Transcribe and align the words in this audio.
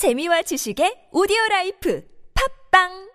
재미와 0.00 0.40
지식의 0.48 1.12
오디오 1.12 1.36
라이프. 1.50 2.00
팝빵 2.32 3.09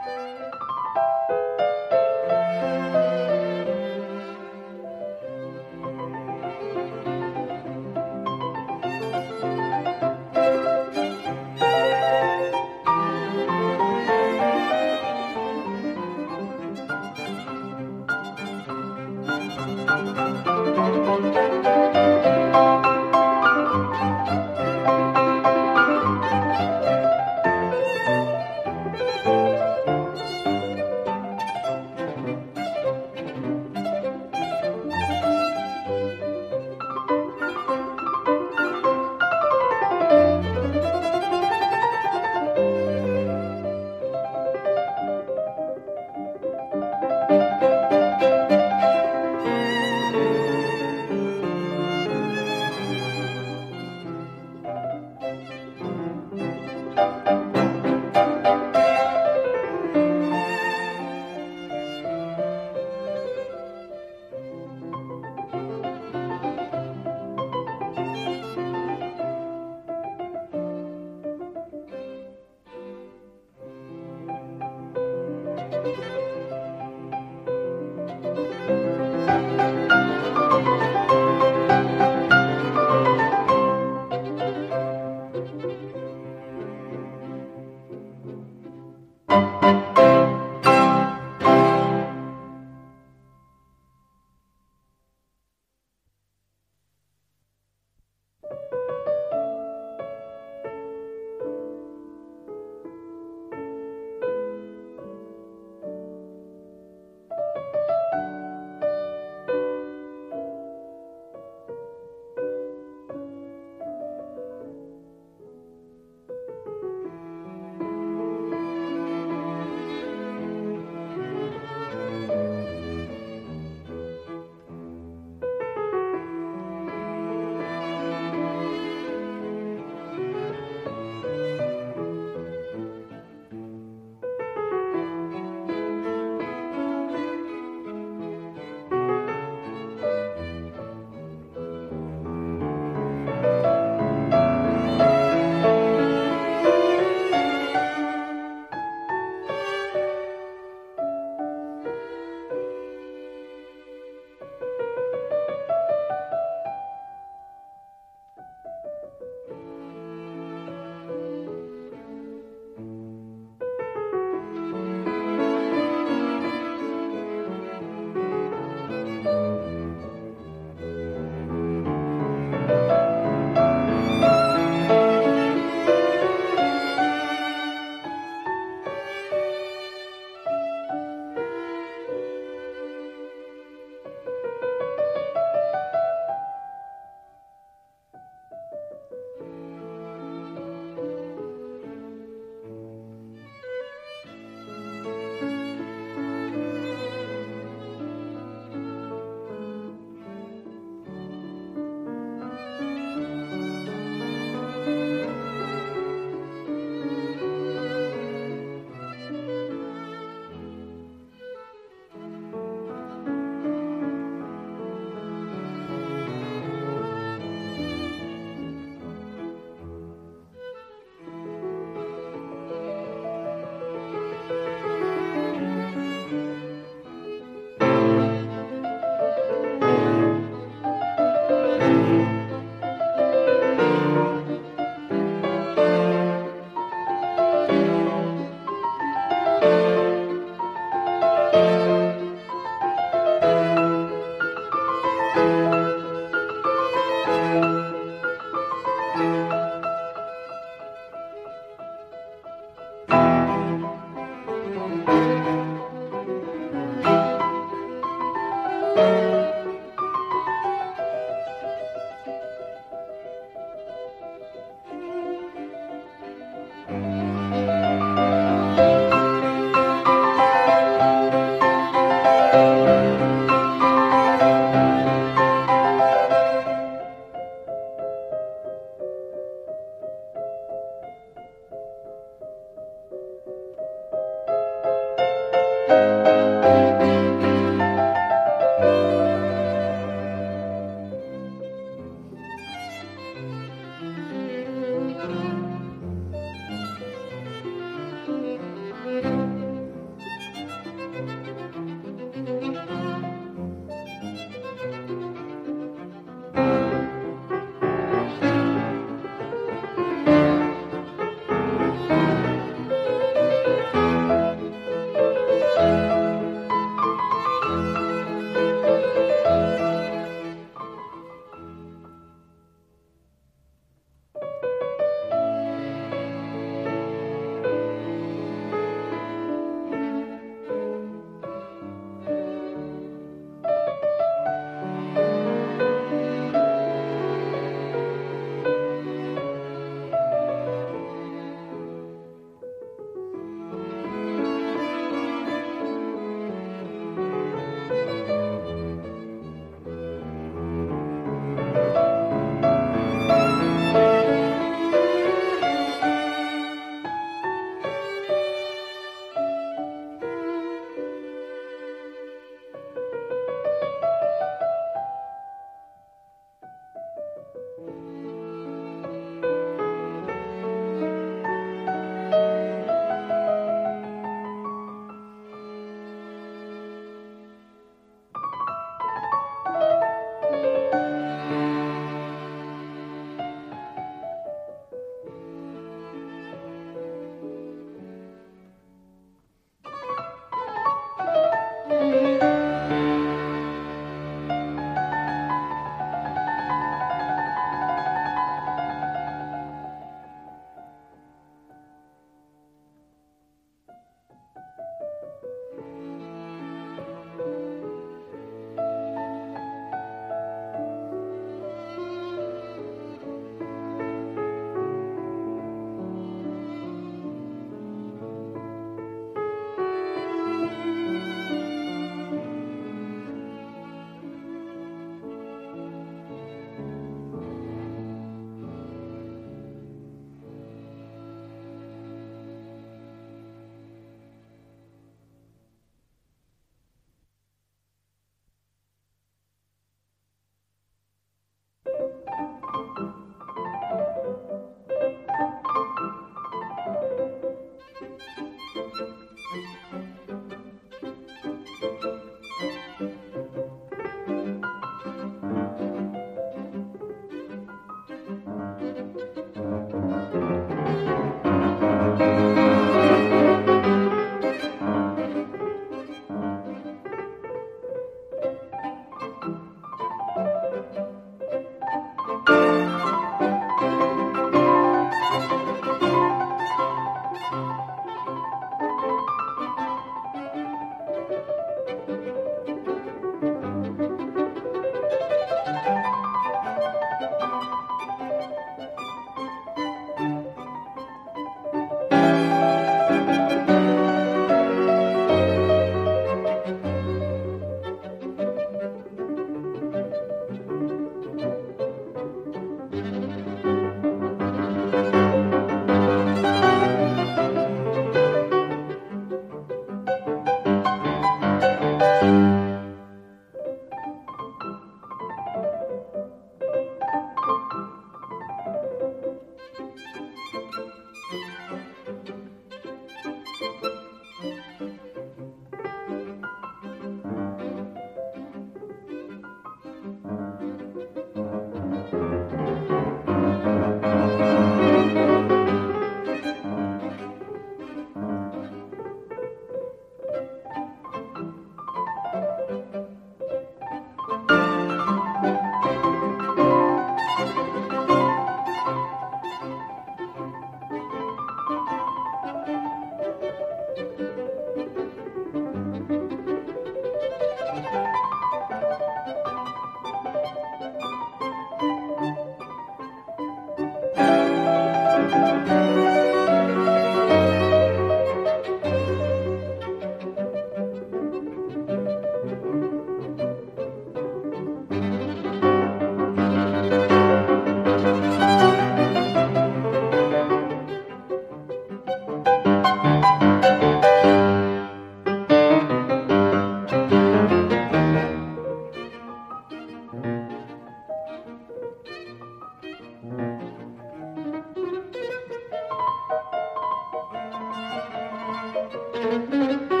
Müzik 599.21 600.00